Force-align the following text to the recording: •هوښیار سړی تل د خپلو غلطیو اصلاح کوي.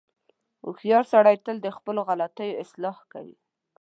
•هوښیار 0.65 1.03
سړی 1.13 1.35
تل 1.45 1.57
د 1.61 1.67
خپلو 1.77 2.01
غلطیو 2.09 2.59
اصلاح 2.63 2.97
کوي. 3.11 3.35